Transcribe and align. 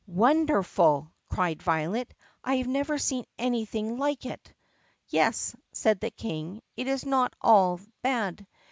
"Wonderful!" 0.07 1.11
cried 1.29 1.61
Violet. 1.61 2.11
"I 2.43 2.55
have 2.55 2.65
never 2.65 2.97
seen 2.97 3.23
anything 3.37 3.97
like 3.99 4.25
it." 4.25 4.51
"Yes," 5.09 5.55
said 5.73 5.99
the 5.99 6.09
King, 6.09 6.63
"it 6.75 6.87
is 6.87 7.05
not 7.05 7.33
at 7.33 7.37
all 7.43 7.79
bad. 8.01 8.47